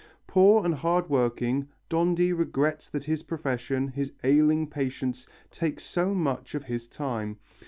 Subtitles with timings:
[0.25, 6.55] Poor and hard working, Dondi regrets that his profession, his ailing patients, take so much
[6.55, 7.37] of his time.